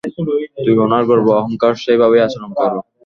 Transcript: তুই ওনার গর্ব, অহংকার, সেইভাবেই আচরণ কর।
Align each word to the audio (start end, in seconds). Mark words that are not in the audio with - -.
তুই 0.57 0.75
ওনার 0.77 1.03
গর্ব, 1.09 1.27
অহংকার, 1.39 1.73
সেইভাবেই 1.83 2.23
আচরণ 2.25 2.51
কর। 2.51 2.71